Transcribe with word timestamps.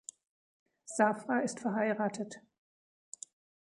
Safra 0.85 1.41
ist 1.41 1.59
verheiratet. 1.59 2.39